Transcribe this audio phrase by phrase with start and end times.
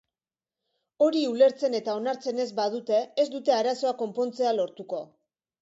[1.07, 5.05] Hori ulertzen eta onartzen ez badute, ez dute arazoa konpontzea lortuko.